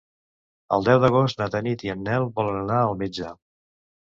El 0.77 0.87
deu 0.87 1.01
d'agost 1.03 1.41
na 1.43 1.47
Tanit 1.57 1.83
i 1.89 1.93
en 1.95 2.01
Nel 2.09 2.27
volen 2.41 2.59
anar 2.63 2.81
al 2.87 2.99
metge. 3.05 3.31